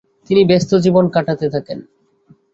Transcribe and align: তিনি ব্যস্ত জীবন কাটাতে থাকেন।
তিনি 0.29 0.41
ব্যস্ত 0.45 0.71
জীবন 0.85 1.05
কাটাতে 1.09 1.47
থাকেন। 1.49 1.79